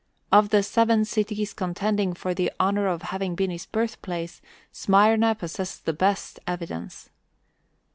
Of 0.31 0.49
the 0.49 0.63
seven 0.63 1.05
cities 1.05 1.53
contending 1.53 2.15
for 2.15 2.33
the 2.33 2.51
honor 2.59 2.87
of 2.87 3.03
having 3.03 3.35
been 3.35 3.51
his 3.51 3.67
birthijlace, 3.67 4.41
Smyrna 4.71 5.35
possesses 5.35 5.79
the 5.79 5.93
best 5.93 6.39
evidence. 6.47 7.11